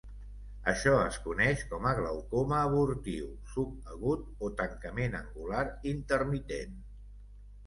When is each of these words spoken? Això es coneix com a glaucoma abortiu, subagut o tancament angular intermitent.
Això 0.69 0.93
es 1.09 1.17
coneix 1.25 1.59
com 1.73 1.85
a 1.89 1.91
glaucoma 1.99 2.61
abortiu, 2.69 3.27
subagut 3.51 4.25
o 4.49 4.51
tancament 4.63 5.19
angular 5.21 5.63
intermitent. 5.95 6.75